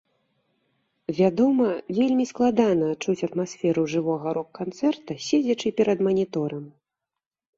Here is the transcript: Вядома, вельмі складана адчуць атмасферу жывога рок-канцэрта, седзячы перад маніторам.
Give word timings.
Вядома, 1.17 1.67
вельмі 1.97 2.25
складана 2.31 2.85
адчуць 2.93 3.25
атмасферу 3.29 3.83
жывога 3.93 4.27
рок-канцэрта, 4.37 5.19
седзячы 5.29 5.73
перад 5.81 5.99
маніторам. 6.11 6.65